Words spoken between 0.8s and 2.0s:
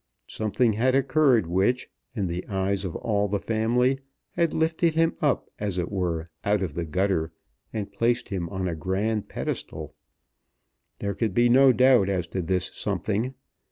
occurred which,